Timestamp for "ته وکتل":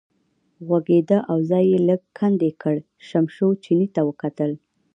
3.95-4.51